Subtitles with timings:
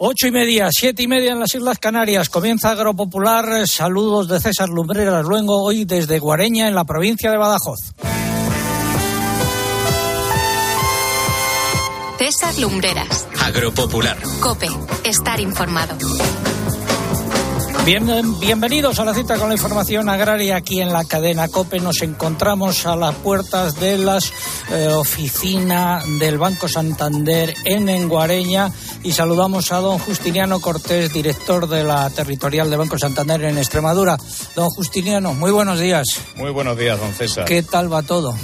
[0.00, 2.28] Ocho y media, siete y media en las Islas Canarias.
[2.28, 3.66] Comienza Agropopular.
[3.66, 7.94] Saludos de César Lumbreras Luengo, hoy desde Guareña, en la provincia de Badajoz.
[12.18, 13.26] César Lumbreras.
[13.42, 14.18] Agropopular.
[14.38, 14.68] Cope.
[15.02, 15.96] Estar informado.
[18.38, 21.80] Bienvenidos a la cita con la información agraria aquí en la cadena COPE.
[21.80, 24.18] Nos encontramos a las puertas de la
[24.70, 28.70] eh, oficina del Banco Santander en Enguareña
[29.02, 34.18] y saludamos a don Justiniano Cortés, director de la territorial de Banco Santander en Extremadura.
[34.54, 36.06] Don Justiniano, muy buenos días.
[36.36, 37.46] Muy buenos días, don César.
[37.46, 38.36] ¿Qué tal va todo?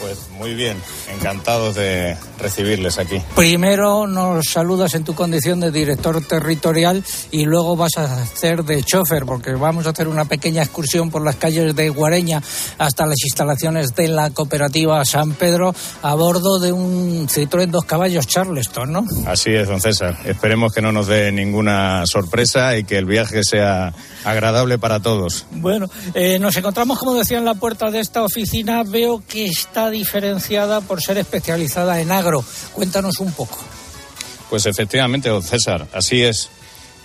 [0.00, 0.76] Pues muy bien,
[1.14, 3.22] encantados de recibirles aquí.
[3.36, 8.82] Primero nos saludas en tu condición de director territorial y luego vas a hacer de
[8.82, 12.42] chofer, porque vamos a hacer una pequeña excursión por las calles de Guareña
[12.78, 18.26] hasta las instalaciones de la cooperativa San Pedro a bordo de un Citroën dos caballos
[18.26, 19.04] Charleston, ¿no?
[19.26, 20.18] Así es, don César.
[20.24, 25.46] Esperemos que no nos dé ninguna sorpresa y que el viaje sea agradable para todos.
[25.52, 28.82] Bueno, eh, nos encontramos, como decía, en la puerta de esta oficina.
[28.82, 29.88] Veo que está
[30.86, 32.44] por ser especializada en agro.
[32.72, 33.58] Cuéntanos un poco.
[34.50, 36.48] Pues efectivamente, don César, así es.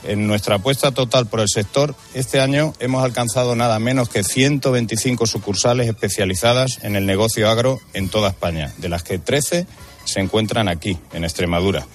[0.04, 5.26] En nuestra apuesta total por el sector, este año hemos alcanzado nada menos que 125
[5.26, 9.66] sucursales especializadas en el negocio agro en toda España, de las que 13
[10.06, 11.88] se encuentran aquí, en Extremadura.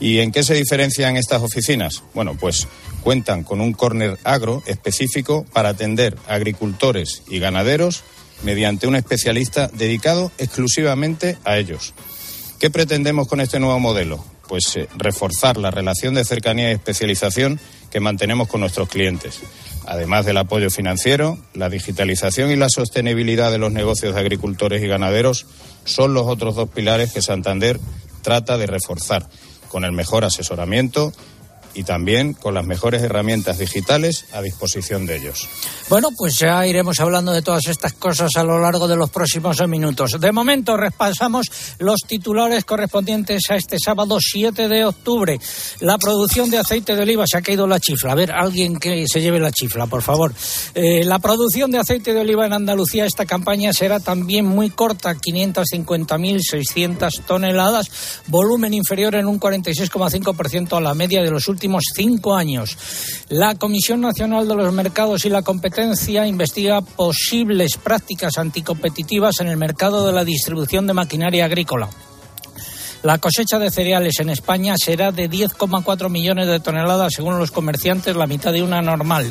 [0.00, 2.02] ¿Y en qué se diferencian estas oficinas?
[2.14, 2.68] Bueno, pues
[3.02, 8.04] cuentan con un corner agro específico para atender agricultores y ganaderos
[8.42, 11.94] mediante un especialista dedicado exclusivamente a ellos.
[12.58, 14.24] ¿Qué pretendemos con este nuevo modelo?
[14.48, 19.40] Pues eh, reforzar la relación de cercanía y especialización que mantenemos con nuestros clientes.
[19.86, 24.86] Además del apoyo financiero, la digitalización y la sostenibilidad de los negocios de agricultores y
[24.86, 25.46] ganaderos
[25.84, 27.80] son los otros dos pilares que Santander
[28.22, 29.28] trata de reforzar,
[29.68, 31.12] con el mejor asesoramiento
[31.74, 35.48] y también con las mejores herramientas digitales a disposición de ellos.
[35.88, 39.58] Bueno, pues ya iremos hablando de todas estas cosas a lo largo de los próximos
[39.68, 40.12] minutos.
[40.20, 41.46] De momento repasamos
[41.78, 45.38] los titulares correspondientes a este sábado 7 de octubre.
[45.80, 48.12] La producción de aceite de oliva se ha caído la chifla.
[48.12, 50.32] A ver, alguien que se lleve la chifla, por favor.
[50.74, 55.14] Eh, la producción de aceite de oliva en Andalucía esta campaña será también muy corta,
[55.14, 61.57] 550.600 toneladas, volumen inferior en un 46,5% a la media de los últimos
[61.94, 62.76] cinco años.
[63.28, 69.56] La Comisión Nacional de los Mercados y la Competencia investiga posibles prácticas anticompetitivas en el
[69.56, 71.88] mercado de la distribución de maquinaria agrícola.
[73.02, 78.16] La cosecha de cereales en España será de 10,4 millones de toneladas, según los comerciantes,
[78.16, 79.26] la mitad de una normal.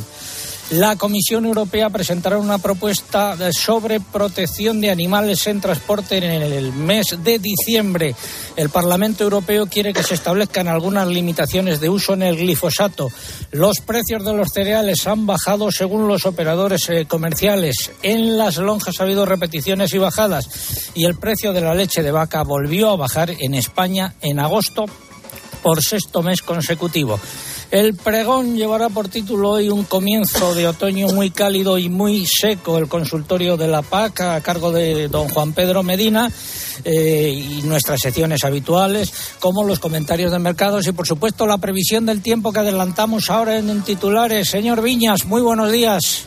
[0.71, 7.15] La Comisión Europea presentará una propuesta sobre protección de animales en transporte en el mes
[7.23, 8.13] de diciembre.
[8.57, 13.09] El Parlamento Europeo quiere que se establezcan algunas limitaciones de uso en el glifosato.
[13.51, 17.91] Los precios de los cereales han bajado según los operadores eh, comerciales.
[18.03, 20.49] En las lonjas ha habido repeticiones y bajadas.
[20.95, 24.83] Y el precio de la leche de vaca volvió a bajar en España en agosto
[25.63, 27.19] por sexto mes consecutivo.
[27.69, 32.77] El pregón llevará por título hoy un comienzo de otoño muy cálido y muy seco,
[32.77, 36.31] el consultorio de la PAC a cargo de don Juan Pedro Medina
[36.85, 39.11] eh, y nuestras secciones habituales,
[39.41, 43.57] como los comentarios de mercados y, por supuesto, la previsión del tiempo que adelantamos ahora
[43.57, 44.49] en, titulares.
[44.49, 46.25] Señor Viñas, muy buenos días.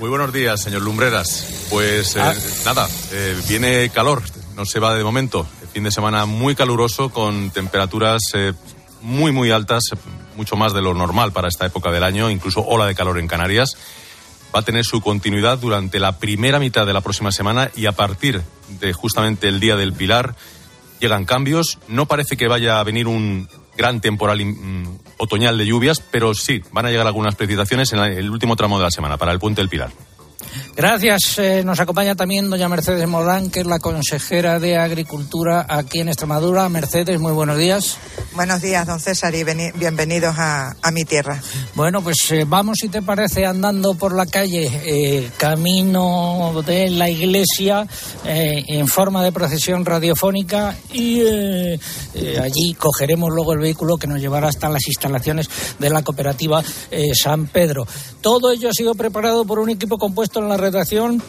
[0.00, 1.66] Muy buenos días, señor Lumbreras.
[1.70, 2.34] Pues eh, ah.
[2.64, 4.24] nada, eh, viene calor,
[4.56, 5.46] no se va de momento.
[5.62, 8.22] El fin de semana muy caluroso con temperaturas
[9.04, 9.84] muy, muy altas,
[10.36, 13.28] mucho más de lo normal para esta época del año, incluso ola de calor en
[13.28, 13.76] Canarias.
[14.54, 17.92] Va a tener su continuidad durante la primera mitad de la próxima semana y a
[17.92, 18.42] partir
[18.80, 20.36] de justamente el día del Pilar
[21.00, 21.78] llegan cambios.
[21.88, 26.62] No parece que vaya a venir un gran temporal mm, otoñal de lluvias, pero sí,
[26.72, 29.60] van a llegar algunas precipitaciones en el último tramo de la semana para el puente
[29.60, 29.90] del Pilar.
[30.76, 31.38] Gracias.
[31.38, 36.08] Eh, nos acompaña también doña Mercedes Morán, que es la consejera de Agricultura aquí en
[36.08, 36.68] Extremadura.
[36.68, 37.96] Mercedes, muy buenos días.
[38.34, 41.40] Buenos días, don César, y bienvenidos a, mi tierra.
[41.76, 47.08] Bueno, pues eh, vamos, si te parece, andando por la calle, eh, camino de la
[47.08, 47.86] iglesia,
[48.24, 51.20] en forma de procesión radiofónica, y
[52.40, 55.48] allí cogeremos luego el vehículo que nos llevará hasta las instalaciones
[55.78, 56.62] de la cooperativa
[57.12, 57.86] San Pedro.
[58.20, 61.22] Todo ello ha sido preparado por un equipo compuesto en la redacción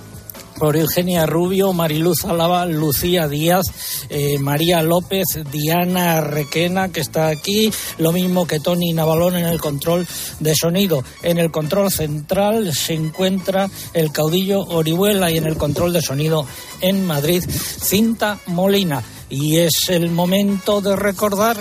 [0.57, 3.65] por Eugenia Rubio, Mariluz Alaba, Lucía Díaz,
[4.09, 9.59] eh, María López, Diana Requena, que está aquí, lo mismo que Tony Navalón en el
[9.59, 10.07] control
[10.39, 11.03] de sonido.
[11.23, 16.47] En el control central se encuentra el caudillo Orihuela y en el control de sonido
[16.79, 19.03] en Madrid, Cinta Molina.
[19.29, 21.57] Y es el momento de recordar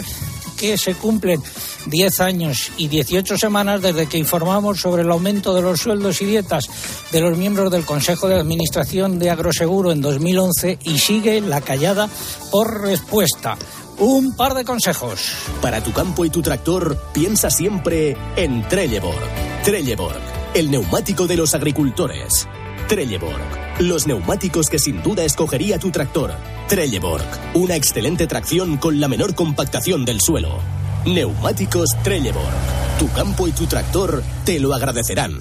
[0.57, 1.43] que se cumplen
[1.87, 6.27] 10 años y 18 semanas desde que informamos sobre el aumento de los sueldos y
[6.27, 6.69] dietas
[7.13, 12.09] de los miembros del Consejo de Administración de Agroseguro en 2011 y sigue la callada
[12.51, 13.57] por respuesta.
[13.99, 15.33] Un par de consejos.
[15.63, 19.63] Para tu campo y tu tractor, piensa siempre en Trelleborg.
[19.63, 20.21] Trelleborg,
[20.55, 22.49] el neumático de los agricultores.
[22.89, 26.33] Trelleborg, los neumáticos que sin duda escogería tu tractor.
[26.69, 27.25] Trelleborg,
[27.55, 30.59] una excelente tracción con la menor compactación del suelo.
[31.05, 32.55] Neumáticos Trelleborg.
[32.99, 35.41] Tu campo y tu tractor te lo agradecerán.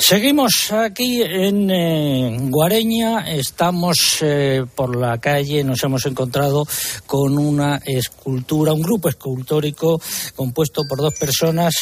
[0.00, 6.66] Seguimos aquí en eh, Guareña, estamos eh, por la calle, nos hemos encontrado
[7.06, 10.00] con una escultura, un grupo escultórico
[10.34, 11.74] compuesto por dos personas,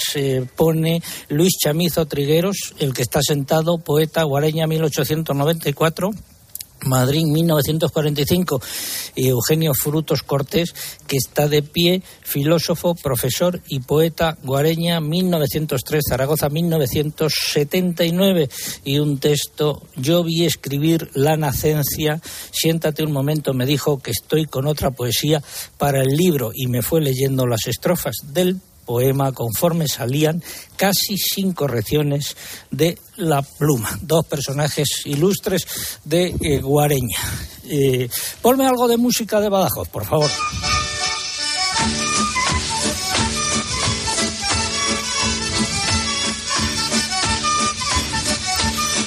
[0.56, 6.11] pone Luis Chamizo Trigueros, el que está sentado, poeta Guareña 1894.
[6.85, 8.61] Madrid 1945
[9.15, 10.75] y Eugenio Frutos Cortés,
[11.07, 18.49] que está de pie, filósofo, profesor y poeta guareña 1903, Zaragoza 1979
[18.85, 22.21] y un texto, yo vi escribir la nacencia,
[22.51, 25.43] siéntate un momento, me dijo que estoy con otra poesía
[25.79, 30.43] para el libro y me fue leyendo las estrofas del poema conforme salían
[30.76, 32.38] casi sin correcciones
[32.70, 33.99] de la pluma.
[34.00, 35.67] Dos personajes ilustres
[36.05, 37.20] de eh, Guareña.
[37.69, 38.08] Eh,
[38.40, 40.31] ponme algo de música de Badajoz, por favor.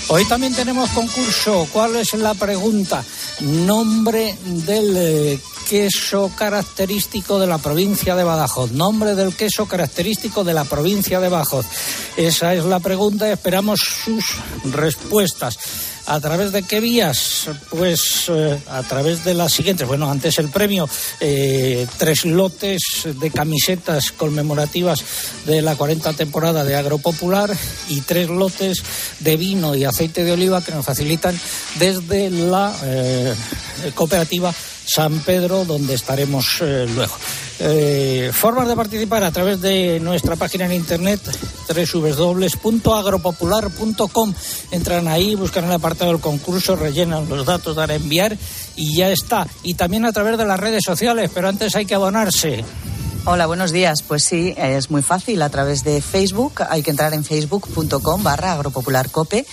[0.10, 1.68] Hoy también tenemos concurso.
[1.74, 3.04] ¿Cuál es la pregunta?
[3.40, 5.40] Nombre del eh,
[5.72, 8.74] queso característico de la provincia de Badajoz.
[8.74, 11.66] Nombre del queso característico de la provincia de Badajoz.
[12.18, 14.36] Esa es la pregunta esperamos sus
[14.66, 15.58] respuestas.
[16.08, 17.48] ¿A través de qué vías?
[17.70, 19.88] Pues eh, a través de las siguientes.
[19.88, 20.90] Bueno, antes el premio,
[21.22, 25.02] eh, tres lotes de camisetas conmemorativas
[25.46, 27.56] de la 40 temporada de Agropopular
[27.88, 28.84] y tres lotes
[29.20, 31.40] de vino y aceite de oliva que nos facilitan
[31.80, 33.34] desde la eh,
[33.96, 34.54] cooperativa
[34.94, 37.14] San Pedro, donde estaremos eh, luego.
[37.60, 41.22] Eh, formas de participar a través de nuestra página en internet
[41.68, 44.34] www.agropopular.com.
[44.72, 48.38] Entran ahí, buscan el apartado del concurso, rellenan los datos para enviar
[48.76, 49.48] y ya está.
[49.64, 52.66] Y también a través de las redes sociales, pero antes hay que abonarse.
[53.24, 54.02] Hola, buenos días.
[54.02, 55.44] Pues sí, es muy fácil.
[55.44, 59.46] A través de Facebook hay que entrar en facebook.com barra agropopularcope,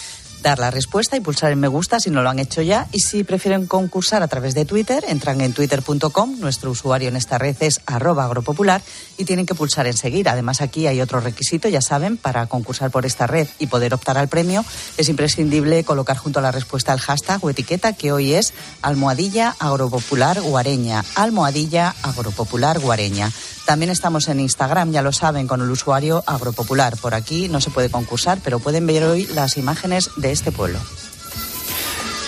[0.42, 2.86] dar la respuesta y pulsar en me gusta si no lo han hecho ya.
[2.92, 6.38] Y si prefieren concursar a través de Twitter, entran en twitter.com.
[6.40, 8.82] Nuestro usuario en esta red es arroba agropopular
[9.16, 10.28] y tienen que pulsar en seguir.
[10.28, 14.18] Además, aquí hay otro requisito, ya saben, para concursar por esta red y poder optar
[14.18, 14.64] al premio
[14.96, 18.52] es imprescindible colocar junto a la respuesta el hashtag o etiqueta que hoy es
[18.82, 21.04] almohadilla agropopular guareña.
[21.14, 23.30] Almohadilla agropopular guareña.
[23.68, 26.96] También estamos en Instagram, ya lo saben, con el usuario agropopular.
[26.96, 30.78] Por aquí no se puede concursar, pero pueden ver hoy las imágenes de este pueblo.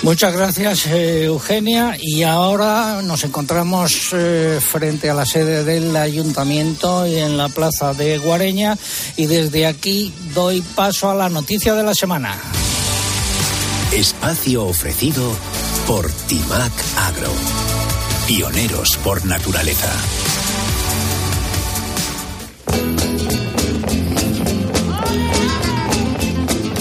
[0.03, 1.97] Muchas gracias, eh, Eugenia.
[1.99, 7.95] Y ahora nos encontramos eh, frente a la sede del ayuntamiento y en la plaza
[7.95, 8.76] de Guareña.
[9.17, 12.37] Y desde aquí doy paso a la noticia de la semana.
[13.93, 15.35] Espacio ofrecido
[15.87, 17.33] por Timac Agro.
[18.26, 19.91] Pioneros por naturaleza.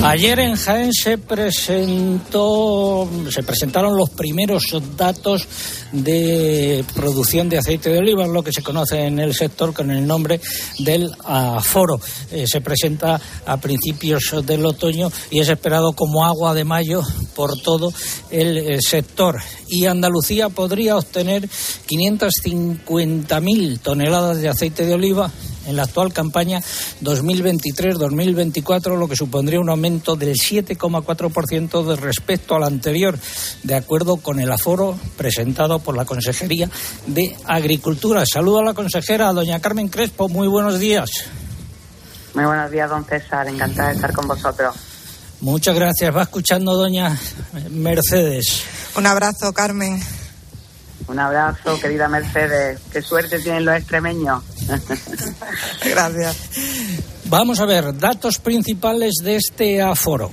[0.01, 4.63] Ayer en Jaén se presentó, se presentaron los primeros
[4.95, 5.45] datos
[5.91, 10.07] de producción de aceite de oliva, lo que se conoce en el sector con el
[10.07, 10.39] nombre
[10.79, 11.99] del aforo.
[12.31, 17.01] Eh, se presenta a principios del otoño y es esperado como agua de mayo
[17.35, 17.91] por todo
[18.31, 19.37] el eh, sector.
[19.67, 21.49] Y Andalucía podría obtener
[21.89, 25.29] 550.000 toneladas de aceite de oliva
[25.69, 26.61] en la actual campaña
[27.01, 33.17] 2023-2024, lo que supondría un aumento del 7,4% de respecto al anterior,
[33.63, 36.69] de acuerdo con el aforo presentado por la Consejería
[37.05, 38.23] de Agricultura.
[38.25, 40.27] Saludo a la consejera, doña Carmen Crespo.
[40.27, 41.09] Muy buenos días.
[42.33, 43.47] Muy buenos días, don César.
[43.47, 44.75] Encantada de estar con vosotros.
[45.41, 46.15] Muchas gracias.
[46.15, 47.17] Va escuchando doña
[47.69, 48.63] Mercedes.
[48.95, 50.01] Un abrazo, Carmen.
[51.09, 52.79] Un abrazo, querida Mercedes.
[52.91, 54.43] Qué suerte tienen los extremeños.
[55.83, 57.25] Gracias.
[57.25, 60.29] Vamos a ver, datos principales de este aforo.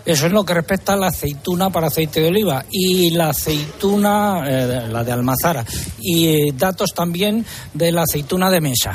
[0.04, 4.42] Eso es lo que respecta a la aceituna para aceite de oliva y la aceituna,
[4.46, 5.64] eh, la de almazara,
[5.98, 8.94] y eh, datos también de la aceituna de mesa.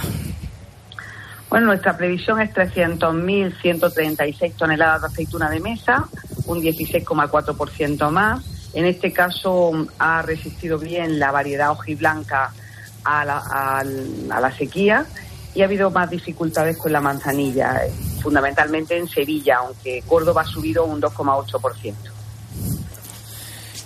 [1.49, 6.07] Bueno, nuestra previsión es 300.136 toneladas de aceituna de mesa,
[6.45, 8.45] un 16,4% más.
[8.73, 12.53] En este caso ha resistido bien la variedad hojiblanca
[13.03, 15.07] a la, a, a la sequía
[15.55, 17.81] y ha habido más dificultades con la manzanilla,
[18.21, 21.95] fundamentalmente en Sevilla, aunque Córdoba ha subido un 2,8%.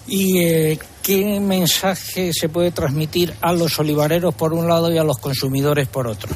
[0.08, 5.04] ¿Y eh, qué mensaje se puede transmitir a los olivareros por un lado y a
[5.04, 6.36] los consumidores por otro?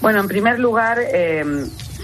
[0.00, 1.44] Bueno, en primer lugar, eh,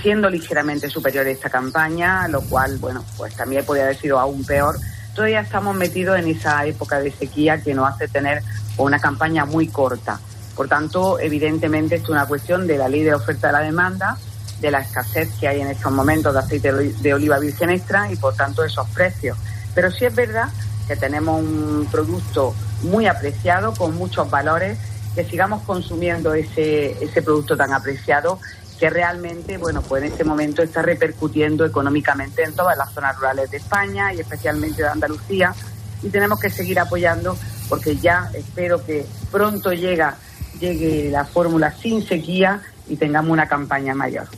[0.02, 4.44] siendo ligeramente superior a esta campaña, lo cual, bueno, pues también podría haber sido aún
[4.44, 4.76] peor,
[5.14, 8.42] todavía estamos metidos en esa época de sequía que nos hace tener
[8.76, 10.18] una campaña muy corta.
[10.56, 14.18] Por tanto, evidentemente, esto es una cuestión de la ley de oferta de la demanda,
[14.60, 18.16] de la escasez que hay en estos momentos de aceite de oliva virgen extra y,
[18.16, 19.38] por tanto, esos precios.
[19.74, 20.48] Pero sí es verdad
[20.86, 24.78] que tenemos un producto muy apreciado, con muchos valores,
[25.14, 28.38] que sigamos consumiendo ese, ese producto tan apreciado
[28.78, 33.50] que realmente, bueno, pues en este momento está repercutiendo económicamente en todas las zonas rurales
[33.50, 35.54] de España y especialmente de Andalucía
[36.02, 37.36] y tenemos que seguir apoyando
[37.68, 40.16] porque ya espero que pronto llega
[40.58, 44.28] llegue la fórmula sin sequía y tengamos una campaña mayor.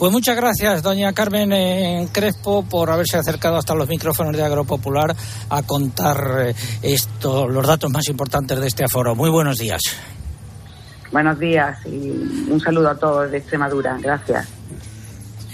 [0.00, 5.14] Pues muchas gracias, doña Carmen eh, Crespo, por haberse acercado hasta los micrófonos de Agropopular
[5.50, 9.14] a contar eh, esto, los datos más importantes de este aforo.
[9.14, 9.82] Muy buenos días.
[11.12, 12.12] Buenos días y
[12.50, 13.98] un saludo a todos de Extremadura.
[14.00, 14.48] Gracias.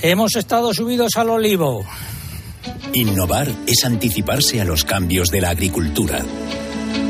[0.00, 1.84] Hemos estado subidos al olivo.
[2.92, 6.20] Innovar es anticiparse a los cambios de la agricultura.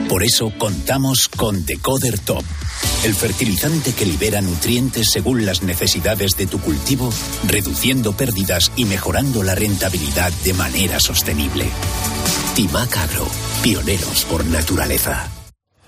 [0.08, 2.44] Por eso contamos con Decoder Top,
[3.04, 7.12] el fertilizante que libera nutrientes según las necesidades de tu cultivo,
[7.48, 11.66] reduciendo pérdidas y mejorando la rentabilidad de manera sostenible.
[12.54, 13.26] Timac Agro,
[13.64, 15.28] pioneros por naturaleza.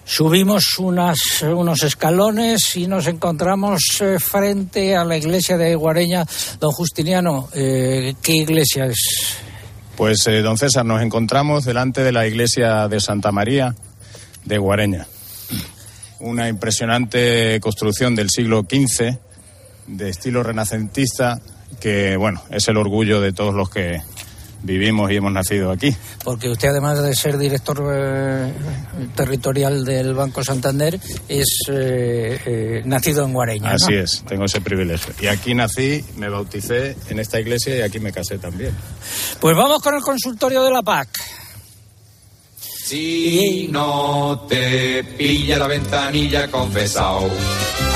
[0.05, 6.27] Subimos unas, unos escalones y nos encontramos eh, frente a la iglesia de Guareña.
[6.59, 9.37] Don Justiniano, eh, ¿qué iglesia es?
[9.97, 13.75] Pues, eh, don César, nos encontramos delante de la iglesia de Santa María
[14.49, 15.07] de Guareña.
[16.21, 19.17] Una impresionante construcción del siglo XV,
[19.87, 21.41] de estilo renacentista,
[21.81, 24.01] que, bueno, es el orgullo de todos los que
[24.63, 25.95] vivimos y hemos nacido aquí.
[26.25, 28.53] Porque usted, además de ser director eh,
[29.15, 33.71] territorial del Banco Santander, es eh, eh, nacido en Guareña.
[33.71, 34.01] Así ¿no?
[34.01, 35.15] es, tengo ese privilegio.
[35.21, 38.75] Y aquí nací, me bauticé en esta iglesia y aquí me casé también.
[39.41, 41.09] Pues vamos con el consultorio de la PAC.
[42.89, 47.29] Si no te pilla la ventanilla, confesao.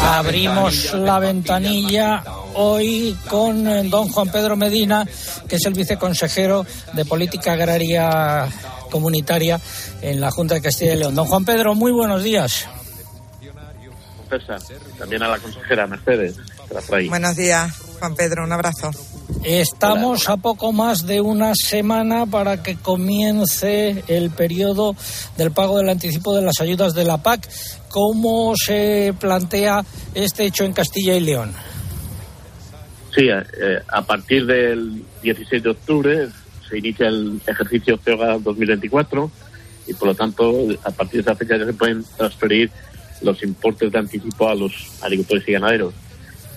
[0.02, 2.22] Abrimos la ventanilla
[2.52, 5.08] hoy con don Juan Pedro Medina,
[5.48, 8.46] que es el viceconsejero de Política Agraria
[8.90, 9.58] Comunitaria
[10.02, 11.14] en la Junta de Castilla y León.
[11.14, 12.68] Don Juan Pedro, muy buenos días.
[14.98, 16.36] También a la consejera Mercedes.
[17.08, 18.90] Buenos días, Juan Pedro, un abrazo.
[19.44, 24.94] Estamos a poco más de una semana para que comience el periodo
[25.36, 27.48] del pago del anticipo de las ayudas de la PAC.
[27.88, 29.84] ¿Cómo se plantea
[30.14, 31.52] este hecho en Castilla y León?
[33.12, 36.28] Sí, eh, a partir del 16 de octubre
[36.68, 39.30] se inicia el ejercicio FEOGA 2024
[39.88, 42.70] y por lo tanto a partir de esa fecha ya se pueden transferir
[43.20, 44.72] los importes de anticipo a los
[45.02, 45.94] agricultores y ganaderos.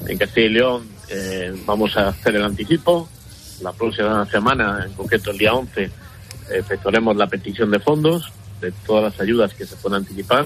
[0.08, 3.08] En Castilla y León eh, vamos a hacer el anticipo.
[3.62, 5.90] La próxima semana, en concreto el día 11,
[6.52, 8.32] efectuaremos la petición de fondos
[8.62, 10.46] de todas las ayudas que se pueden anticipar,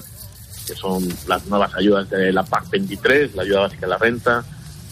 [0.66, 4.44] que son las nuevas ayudas de la PAC 23, la ayuda básica a la renta,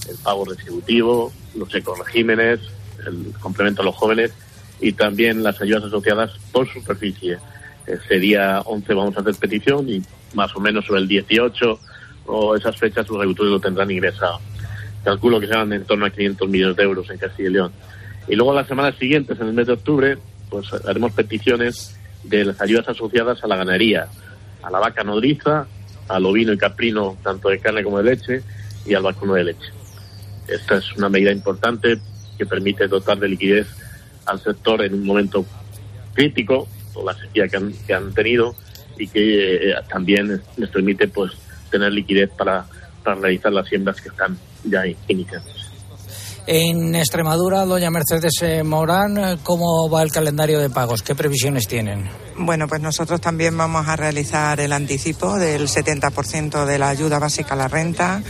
[0.08, 2.60] el pago retributivo, los ecoregímenes,
[3.06, 4.32] el complemento a los jóvenes
[4.80, 7.38] y también las ayudas asociadas por superficie.
[7.86, 10.02] Ese día 11 vamos a hacer petición y
[10.34, 11.80] más o menos sobre el 18
[12.26, 14.40] o esas fechas los agricultores lo tendrán ingresado.
[15.04, 17.72] Calculo que serán en torno a 500 millones de euros en Castilla y León.
[18.28, 20.18] Y luego las semanas siguientes, en el mes de octubre,
[20.50, 24.08] pues haremos peticiones de las ayudas asociadas a la ganadería,
[24.62, 25.66] a la vaca nodriza,
[26.08, 28.42] al ovino y caprino, tanto de carne como de leche,
[28.84, 29.70] y al vacuno de leche.
[30.46, 31.98] Esta es una medida importante
[32.36, 33.66] que permite dotar de liquidez
[34.26, 35.44] al sector en un momento
[36.14, 38.54] crítico por la sequía que han, que han tenido
[38.98, 41.32] y que eh, también les permite pues
[41.70, 42.66] tener liquidez para,
[43.04, 44.82] para realizar las siembras que están ya.
[46.50, 51.02] En Extremadura, doña Mercedes Morán, ¿cómo va el calendario de pagos?
[51.02, 52.08] ¿Qué previsiones tienen?
[52.38, 57.52] Bueno, pues nosotros también vamos a realizar el anticipo del 70% de la ayuda básica
[57.52, 58.22] a la renta,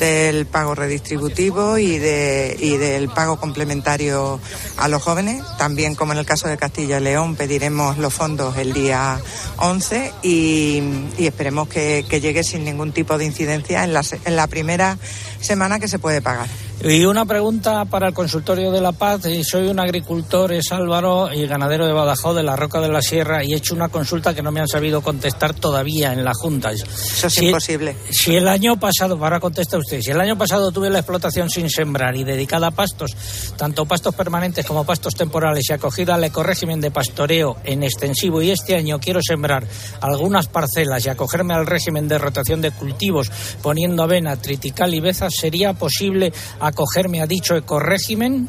[0.00, 4.40] del pago redistributivo y, de, y del pago complementario
[4.78, 5.44] a los jóvenes.
[5.58, 9.20] También, como en el caso de Castilla y León, pediremos los fondos el día
[9.58, 10.82] 11 y,
[11.18, 14.96] y esperemos que, que, llegue sin ningún tipo de incidencia en la, en la primera
[15.40, 16.48] semana que se puede pagar.
[16.84, 19.22] Y una pregunta para el consultorio de la paz.
[19.44, 23.42] Soy un agricultor, es Álvaro, y ganadero de Badajoz, de la Roca de la Sierra,
[23.42, 26.72] y he hecho una consulta que no me han sabido contestar todavía en la Junta.
[26.72, 26.86] Eso
[27.26, 27.96] es si, imposible.
[28.10, 31.70] Si el año pasado, para contestar usted, si el año pasado tuve la explotación sin
[31.70, 33.16] sembrar y dedicada a pastos,
[33.56, 38.50] tanto pastos permanentes como pastos temporales, y acogida al ecorégimen de pastoreo en extensivo, y
[38.50, 39.66] este año quiero sembrar
[40.02, 43.30] algunas parcelas y acogerme al régimen de rotación de cultivos,
[43.62, 48.48] poniendo avena, tritical y ¿sería posible acogerme a dicho ecorégimen?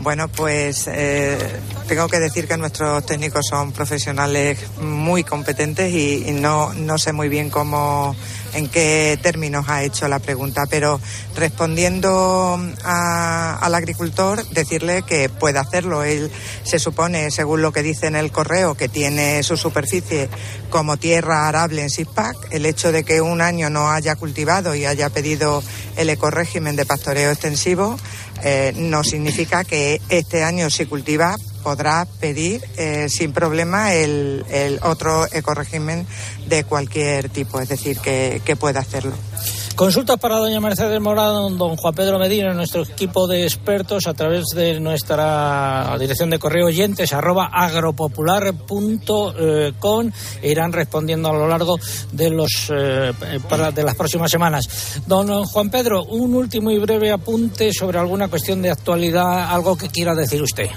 [0.00, 1.36] Bueno, pues eh,
[1.88, 7.12] tengo que decir que nuestros técnicos son profesionales muy competentes y, y, no, no sé
[7.12, 8.14] muy bien cómo,
[8.54, 11.00] en qué términos ha hecho la pregunta, pero
[11.36, 16.02] respondiendo a, al agricultor, decirle que puede hacerlo.
[16.02, 16.30] Él
[16.64, 20.28] se supone, según lo que dice en el correo, que tiene su superficie
[20.70, 22.52] como tierra arable en SIPAC.
[22.52, 25.62] El hecho de que un año no haya cultivado y haya pedido
[25.96, 27.96] el ecorégimen de pastoreo extensivo
[28.42, 31.36] eh, no significa que este año si cultiva
[31.68, 34.42] podrá pedir eh, sin problema el,
[34.80, 36.06] otro ecorégimen
[36.46, 39.12] de cualquier tipo, es decir, que, que pueda hacerlo.
[39.78, 44.46] Consultas para doña Mercedes Morado, don Juan Pedro Medina, nuestro equipo de expertos a través
[44.46, 50.10] de nuestra dirección de correo oyentes arroba agropopular.com
[50.42, 51.78] irán respondiendo a lo largo
[52.10, 53.12] de los eh,
[53.48, 55.00] para, de las próximas semanas.
[55.06, 59.90] Don Juan Pedro, un último y breve apunte sobre alguna cuestión de actualidad, algo que
[59.90, 60.70] quiera decir usted.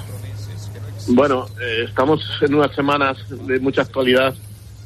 [1.07, 4.35] Bueno, eh, estamos en unas semanas de mucha actualidad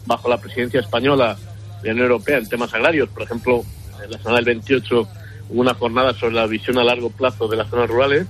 [0.06, 1.38] bajo la presidencia española
[1.82, 3.10] de la Unión Europea en temas agrarios.
[3.10, 3.64] Por ejemplo,
[4.04, 5.08] en la semana del 28
[5.50, 8.28] hubo una jornada sobre la visión a largo plazo de las zonas rurales,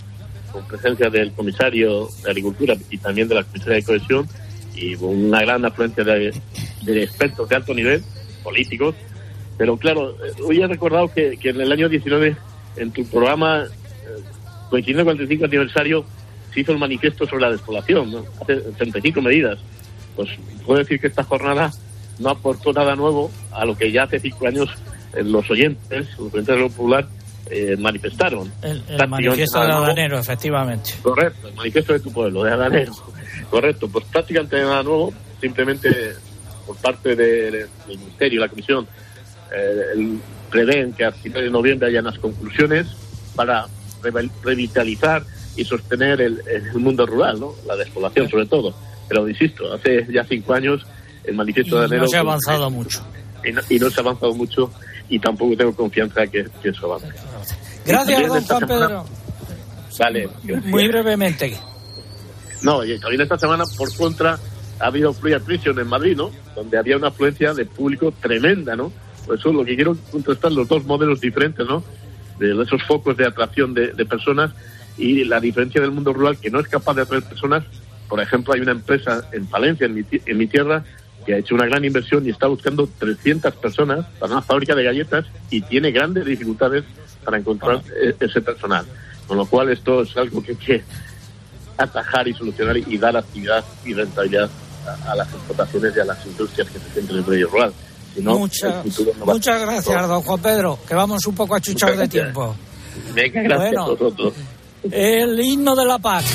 [0.52, 4.28] con presencia del comisario de Agricultura y también de la comisaria de Cohesión,
[4.76, 6.34] y una gran afluencia de,
[6.88, 8.04] expertos de alto nivel,
[8.44, 8.96] políticos.
[9.58, 12.36] Pero claro, hoy he recordado que, en el año 19,
[12.78, 13.68] en tu programa, eh,
[14.70, 16.06] coincidiendo con el 35 aniversario,
[16.56, 18.24] se hizo el manifiesto sobre la despoblación, ¿no?
[18.42, 19.60] hace 35 medidas.
[20.16, 20.30] Pues
[20.66, 21.70] puedo decir que esta jornada
[22.20, 24.70] no aportó nada nuevo a lo que ya hace cinco años
[25.14, 27.06] eh, los oyentes, los oyentes de lo popular,
[27.50, 28.52] eh, manifestaron.
[28.62, 30.92] El, el manifiesto de Adanero, efectivamente.
[31.04, 32.94] Correcto, el manifiesto de tu pueblo, de Adanero.
[33.50, 35.90] Correcto, pues prácticamente nada nuevo, simplemente
[36.66, 38.88] por parte de, de, del Ministerio y la Comisión
[39.54, 42.88] eh, el, prevén que a finales de noviembre haya unas conclusiones
[43.36, 43.66] para
[44.44, 45.24] revitalizar
[45.56, 47.54] y sostener el, el, mundo rural, ¿no?
[47.66, 48.76] la despoblación sobre todo.
[49.08, 50.86] Pero insisto, hace ya cinco años
[51.24, 52.04] el manifiesto y de Adanero...
[52.04, 53.06] No se ha avanzado mucho.
[53.44, 54.72] Y no, y no se ha avanzado mucho
[55.10, 57.14] y tampoco tengo confianza que, que eso avance.
[57.86, 59.06] Gracias, don Juan Pedro.
[60.00, 60.30] Vale.
[60.66, 61.58] Muy brevemente.
[62.64, 64.40] No, y también esta semana, por contra,
[64.80, 66.32] ha habido Free Attrition en Madrid, ¿no?
[66.56, 68.92] Donde había una afluencia de público tremenda, ¿no?
[69.26, 71.84] Por eso lo que quiero contrastar los dos modelos diferentes, ¿no?
[72.40, 74.52] De esos focos de atracción de, de personas
[74.98, 77.64] y la diferencia del mundo rural que no es capaz de atraer personas.
[78.08, 80.84] Por ejemplo, hay una empresa en Palencia, en mi, en mi tierra,
[81.26, 84.84] que ha hecho una gran inversión y está buscando 300 personas para una fábrica de
[84.84, 86.84] galletas y tiene grandes dificultades
[87.24, 88.14] para encontrar ah.
[88.20, 88.86] ese personal.
[89.28, 90.84] Con lo cual esto es algo que hay que
[91.78, 94.50] atajar y solucionar y dar actividad y rentabilidad
[94.88, 97.74] a, a las explotaciones y a las industrias que se sienten en el medio rural.
[98.14, 98.84] Si no, Mucha,
[99.20, 102.56] no muchas gracias, don Juan Pedro, que vamos un poco achuchados de tiempo.
[103.14, 104.34] Venga, gracias bueno, a vosotros.
[104.92, 106.26] El himno de la paz.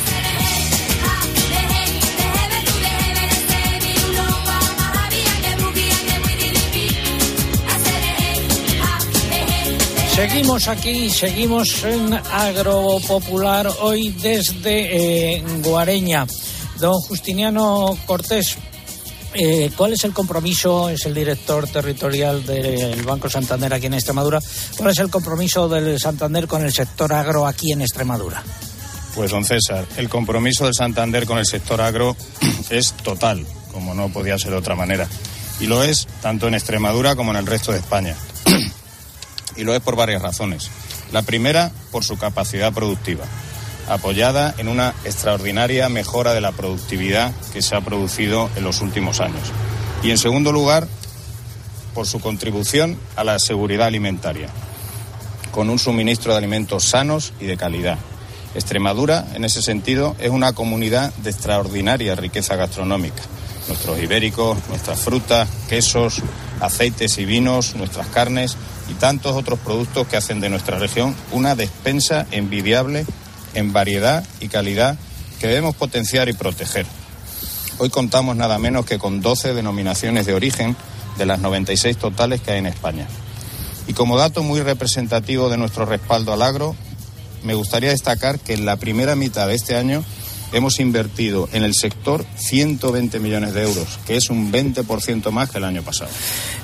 [10.14, 16.26] Seguimos aquí, seguimos en Agropopular hoy desde eh, Guareña.
[16.78, 18.58] Don Justiniano Cortés,
[19.34, 20.88] eh, ¿cuál es el compromiso?
[20.88, 24.40] Es el director territorial del Banco Santander aquí en Extremadura.
[24.76, 28.42] ¿Cuál es el compromiso del Santander con el sector agro aquí en Extremadura?
[29.14, 32.16] Pues don César, el compromiso del Santander con el sector agro
[32.70, 35.06] es total, como no podía ser de otra manera.
[35.60, 38.16] Y lo es tanto en Extremadura como en el resto de España.
[39.56, 40.70] y lo es por varias razones.
[41.12, 43.24] La primera, por su capacidad productiva,
[43.90, 49.20] apoyada en una extraordinaria mejora de la productividad que se ha producido en los últimos
[49.20, 49.42] años.
[50.03, 50.87] Y en segundo lugar,
[51.92, 54.48] por su contribución a la seguridad alimentaria,
[55.50, 57.98] con un suministro de alimentos sanos y de calidad.
[58.55, 63.22] Extremadura, en ese sentido, es una comunidad de extraordinaria riqueza gastronómica.
[63.68, 66.22] Nuestros ibéricos, nuestras frutas, quesos,
[66.61, 68.57] aceites y vinos, nuestras carnes
[68.88, 73.05] y tantos otros productos que hacen de nuestra región una despensa envidiable
[73.54, 74.98] en variedad y calidad
[75.40, 76.86] que debemos potenciar y proteger.
[77.78, 80.76] Hoy contamos nada menos que con 12 denominaciones de origen
[81.16, 83.06] de las 96 totales que hay en España.
[83.86, 86.76] Y como dato muy representativo de nuestro respaldo al agro,
[87.42, 90.04] me gustaría destacar que en la primera mitad de este año
[90.52, 95.58] hemos invertido en el sector 120 millones de euros, que es un 20% más que
[95.58, 96.10] el año pasado.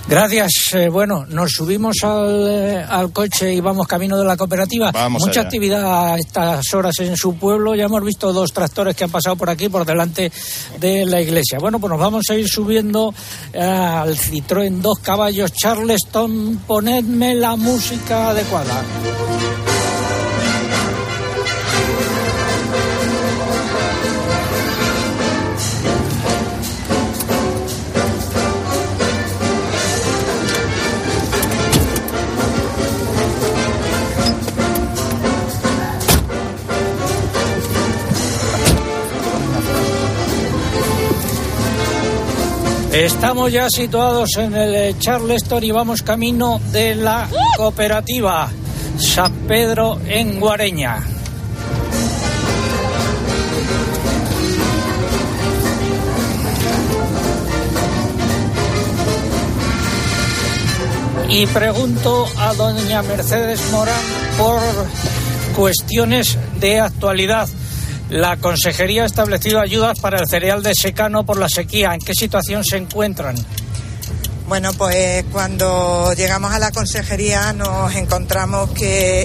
[0.08, 0.72] Gracias.
[0.74, 4.92] Eh, bueno, nos subimos al, eh, al, coche y vamos camino de la cooperativa.
[5.08, 7.74] Mucha actividad a estas horas en su pueblo.
[7.74, 10.30] Ya hemos visto dos tractores que han pasado por aquí, por delante
[10.78, 11.58] de la iglesia.
[11.58, 13.12] Bueno, pues nos vamos a ir subiendo
[13.52, 16.60] eh, al Citroën dos caballos Charleston.
[16.66, 18.84] Ponedme la música adecuada.
[42.96, 47.28] Estamos ya situados en el eh, Charleston y vamos camino de la
[47.58, 48.48] cooperativa
[48.98, 51.04] San Pedro en Guareña.
[61.28, 63.94] Y pregunto a doña Mercedes Morán
[64.38, 64.58] por
[65.54, 67.46] cuestiones de actualidad.
[68.10, 71.92] La Consejería ha establecido ayudas para el cereal de secano por la sequía.
[71.92, 73.36] ¿En qué situación se encuentran?
[74.48, 79.22] Bueno, pues cuando llegamos a la consejería nos encontramos que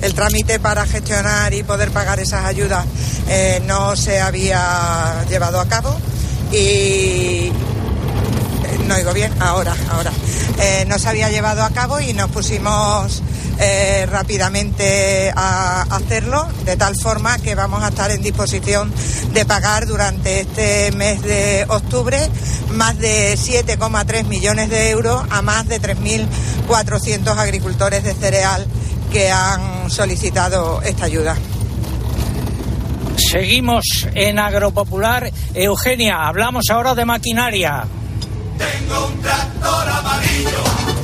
[0.00, 2.86] el trámite para gestionar y poder pagar esas ayudas
[3.28, 5.94] eh, no se había llevado a cabo
[6.52, 7.52] y
[8.90, 10.10] no digo bien, ahora, ahora.
[10.58, 13.22] Eh, no se había llevado a cabo y nos pusimos
[13.60, 18.92] eh, rápidamente a hacerlo, de tal forma que vamos a estar en disposición
[19.32, 22.18] de pagar durante este mes de octubre
[22.72, 28.66] más de 7,3 millones de euros a más de 3.400 agricultores de cereal
[29.12, 31.36] que han solicitado esta ayuda.
[33.16, 35.30] Seguimos en Agropopular.
[35.54, 37.86] Eugenia, hablamos ahora de maquinaria.
[38.60, 40.99] Tengo un tractor amarillo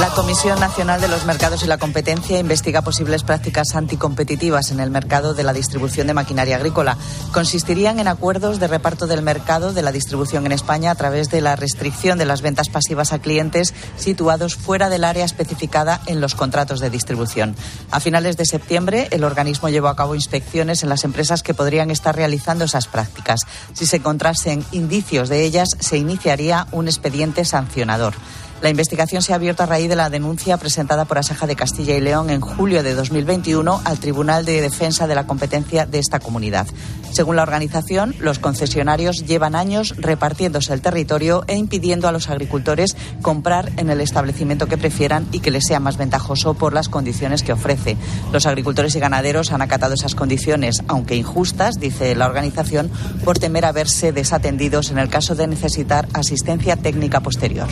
[0.00, 4.90] la Comisión Nacional de los Mercados y la Competencia investiga posibles prácticas anticompetitivas en el
[4.90, 6.96] mercado de la distribución de maquinaria agrícola.
[7.34, 11.42] Consistirían en acuerdos de reparto del mercado de la distribución en España a través de
[11.42, 16.34] la restricción de las ventas pasivas a clientes situados fuera del área especificada en los
[16.34, 17.54] contratos de distribución.
[17.90, 21.90] A finales de septiembre, el organismo llevó a cabo inspecciones en las empresas que podrían
[21.90, 23.40] estar realizando esas prácticas.
[23.74, 28.14] Si se encontrasen indicios de ellas, se iniciaría un expediente sancionador.
[28.62, 31.96] La investigación se ha abierto a raíz de la denuncia presentada por Asaja de Castilla
[31.96, 36.20] y León en julio de 2021 al Tribunal de Defensa de la Competencia de esta
[36.20, 36.66] comunidad.
[37.10, 42.98] Según la organización, los concesionarios llevan años repartiéndose el territorio e impidiendo a los agricultores
[43.22, 47.42] comprar en el establecimiento que prefieran y que les sea más ventajoso por las condiciones
[47.42, 47.96] que ofrece.
[48.30, 52.90] Los agricultores y ganaderos han acatado esas condiciones, aunque injustas, dice la organización,
[53.24, 57.68] por temer a verse desatendidos en el caso de necesitar asistencia técnica posterior.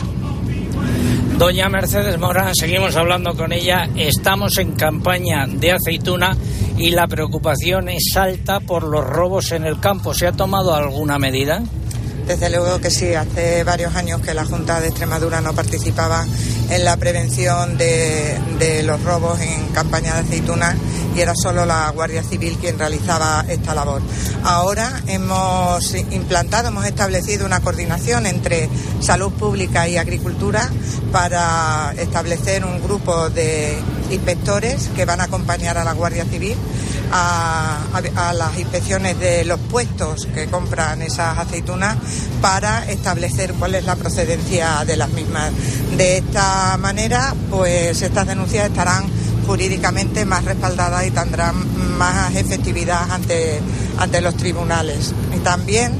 [1.39, 3.87] Doña Mercedes Morán, seguimos hablando con ella.
[3.95, 6.35] Estamos en campaña de aceituna
[6.77, 10.13] y la preocupación es alta por los robos en el campo.
[10.13, 11.63] ¿Se ha tomado alguna medida?
[12.29, 16.27] Desde luego que sí, hace varios años que la Junta de Extremadura no participaba
[16.69, 20.75] en la prevención de, los robos en campaña de aceitunas
[21.15, 24.03] y era solo la Guardia Civil quien realizaba esta labor.
[24.43, 28.69] Ahora hemos implantado, hemos establecido una coordinación entre
[29.01, 30.69] salud pública y agricultura
[31.11, 33.75] para establecer un grupo de
[34.11, 36.55] inspectores que van a acompañar a la Guardia Civil
[37.11, 41.97] a, las inspecciones de los puestos que compran esas aceitunas
[42.41, 45.51] para establecer cuál es la procedencia de las mismas.
[45.97, 49.05] De esta manera, pues estas denuncias estarán
[49.45, 53.59] jurídicamente más respaldadas y tendrán más efectividad ante,
[53.97, 55.13] ante los tribunales.
[55.35, 55.93] Y también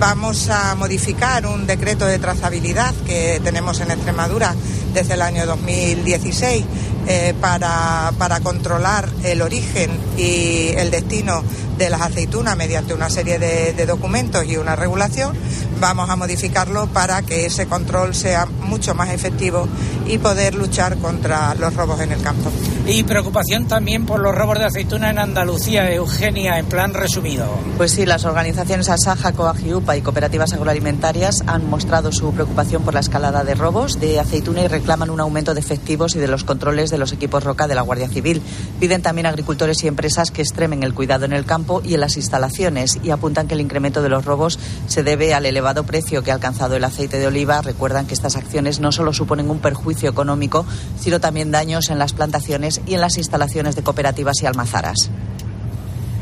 [0.00, 4.54] vamos a modificar un decreto de trazabilidad que tenemos en Extremadura
[4.94, 6.64] desde el año 2016
[7.06, 11.42] eh, para, para controlar el origen y el destino
[11.78, 15.34] de las aceitunas mediante una serie de, de, documentos y una regulación,
[15.80, 19.66] vamos a modificarlo para que ese control sea mucho más efectivo
[20.06, 22.50] y poder luchar contra los robos en el campo.
[22.86, 27.46] Y preocupación también por los robos de aceituna en Andalucía, Eugenia, en plan resumido.
[27.76, 33.00] Pues sí, las organizaciones Asaja, Coagiupa y cooperativas agroalimentarias han mostrado su preocupación por la
[33.00, 36.90] escalada de robos de aceituna y reclaman un aumento de efectivos y de los controles
[36.90, 38.42] de los equipos ROCA de la Guardia Civil.
[38.80, 42.00] Piden también a agricultores y empresas que extremen el cuidado en el campo y en
[42.00, 46.22] las instalaciones y apuntan que el incremento de los robos se debe al elevado precio
[46.22, 47.62] que ha alcanzado el aceite de oliva.
[47.62, 50.66] Recuerdan que estas acciones no solo suponen un perjuicio económico,
[50.98, 55.10] sino también daños en las plantaciones y en las instalaciones de cooperativas y almazaras.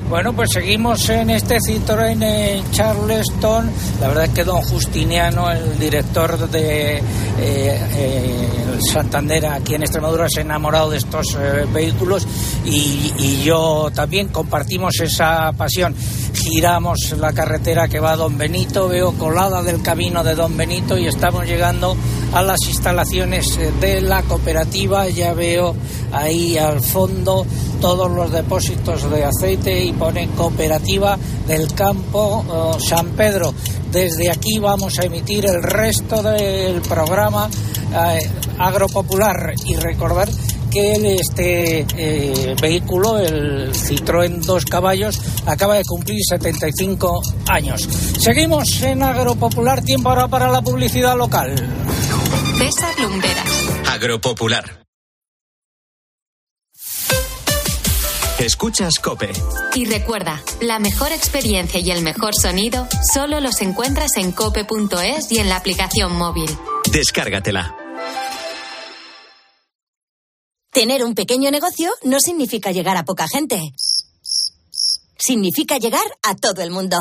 [0.09, 3.71] Bueno, pues seguimos en este Citroën en Charleston.
[4.01, 7.03] La verdad es que don Justiniano, el director de eh,
[7.39, 8.49] eh,
[8.91, 12.27] Santander aquí en Extremadura, se ha enamorado de estos eh, vehículos
[12.65, 15.95] y, y, yo también compartimos esa pasión.
[16.33, 20.97] Giramos la carretera que va a Don Benito, veo colada del camino de Don Benito
[20.97, 21.95] y estamos llegando
[22.33, 25.09] a las instalaciones de la cooperativa.
[25.09, 25.75] Ya veo
[26.13, 27.47] ahí al fondo
[27.81, 33.55] todos los depósitos de aceite y pone cooperativa del campo uh, San Pedro.
[33.93, 37.49] Desde aquí vamos a emitir el resto del programa
[37.95, 40.29] eh, agropopular y recordar
[40.71, 47.89] que este eh, vehículo, el Citroën dos caballos, acaba de cumplir 75 años.
[48.19, 51.55] Seguimos en Agropopular, tiempo ahora para la publicidad local.
[52.59, 53.69] César Lumberas.
[53.87, 54.85] Agropopular.
[58.41, 59.31] Escuchas Cope.
[59.75, 65.39] Y recuerda, la mejor experiencia y el mejor sonido solo los encuentras en cope.es y
[65.39, 66.51] en la aplicación móvil.
[66.93, 67.77] Descárgatela.
[70.73, 73.61] Tener un pequeño negocio no significa llegar a poca gente.
[75.17, 76.97] Significa llegar a todo el mundo.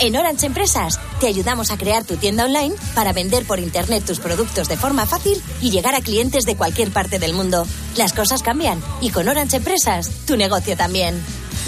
[0.00, 4.20] En Orange Empresas te ayudamos a crear tu tienda online para vender por Internet tus
[4.20, 7.66] productos de forma fácil y llegar a clientes de cualquier parte del mundo.
[7.96, 11.20] Las cosas cambian y con Orange Empresas tu negocio también.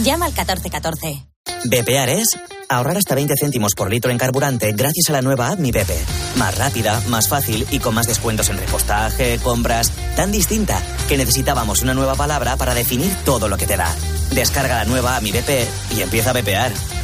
[0.03, 1.27] Llama al 1414.
[1.65, 5.59] Bepear es ahorrar hasta 20 céntimos por litro en carburante gracias a la nueva app
[5.59, 5.99] Mi Bepe.
[6.37, 11.83] Más rápida, más fácil y con más descuentos en repostaje, compras, tan distinta que necesitábamos
[11.83, 13.95] una nueva palabra para definir todo lo que te da.
[14.31, 16.73] Descarga la nueva app Mi Bepe y empieza a bepear.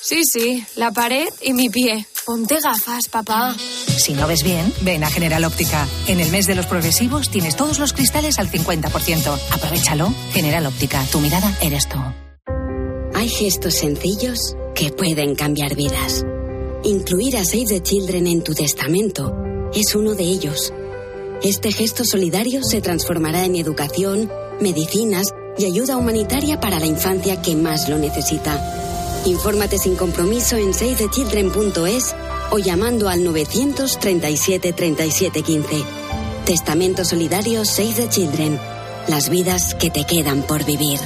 [0.00, 2.06] Sí, sí, la pared y mi pie.
[2.24, 3.56] Ponte gafas, papá.
[3.56, 5.88] Si no ves bien, ven a General Óptica.
[6.06, 9.38] En el mes de los progresivos tienes todos los cristales al 50%.
[9.50, 10.12] Aprovechalo.
[10.32, 11.98] General Óptica, tu mirada eres tú.
[13.14, 16.24] Hay gestos sencillos que pueden cambiar vidas.
[16.84, 19.34] Incluir a Save the Children en tu testamento
[19.74, 20.72] es uno de ellos.
[21.42, 24.30] Este gesto solidario se transformará en educación,
[24.60, 29.07] medicinas y ayuda humanitaria para la infancia que más lo necesita.
[29.24, 32.14] Infórmate sin compromiso en savethechildren.es
[32.50, 35.84] o llamando al 937 37 15.
[36.44, 38.58] Testamento Solidario Save the Children.
[39.08, 40.98] Las vidas que te quedan por vivir.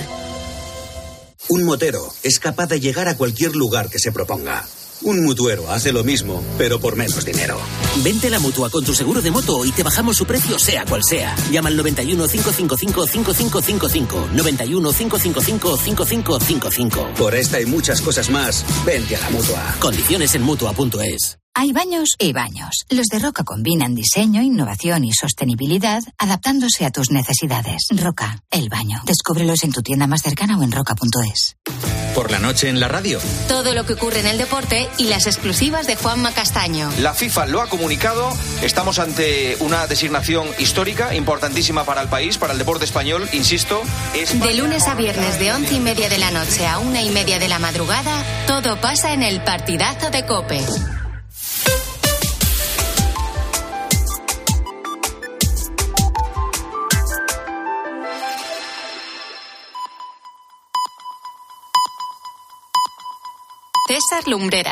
[1.48, 4.64] Un motero es capaz de llegar a cualquier lugar que se proponga.
[5.04, 7.58] Un mutuero hace lo mismo, pero por menos dinero.
[8.04, 10.84] Vente a la mutua con tu seguro de moto y te bajamos su precio, sea
[10.84, 11.34] cual sea.
[11.50, 14.28] Llama al 91 555 5555.
[14.32, 17.14] 91 555 5555.
[17.18, 19.76] Por esta y muchas cosas más, vente a la mutua.
[19.80, 21.41] Condiciones en mutua.es.
[21.54, 22.86] Hay baños y baños.
[22.88, 27.88] Los de Roca combinan diseño, innovación y sostenibilidad, adaptándose a tus necesidades.
[27.90, 29.02] Roca, el baño.
[29.04, 31.56] Descúbrelos en tu tienda más cercana o en roca.es.
[32.14, 33.20] Por la noche en la radio.
[33.48, 36.90] Todo lo que ocurre en el deporte y las exclusivas de Juanma Castaño.
[37.00, 38.32] La FIFA lo ha comunicado.
[38.62, 43.82] Estamos ante una designación histórica, importantísima para el país, para el deporte español, insisto.
[44.14, 44.46] España...
[44.46, 47.38] De lunes a viernes, de once y media de la noche a una y media
[47.38, 50.64] de la madrugada, todo pasa en el partidazo de Cope.
[64.12, 64.62] César Lumbreras.